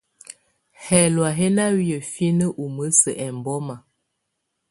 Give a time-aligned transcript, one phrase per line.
[0.85, 3.75] Hɛlɔ̀á hɛ́ ná wɛya ǝ́finǝ́ ú mǝ́ǝ́sǝ́ ɛmbɔma.